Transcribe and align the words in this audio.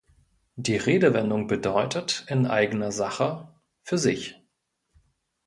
Die 0.55 0.77
Redewendung 0.77 1.45
bedeutet 1.45 2.23
"„in 2.27 2.47
eigener 2.47 2.91
Sache“", 2.91 3.49
"„für 3.83 3.99
sich“". 3.99 4.35